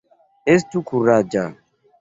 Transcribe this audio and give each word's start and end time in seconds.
Estu 0.53 0.81
kuraĝa! 0.93 1.47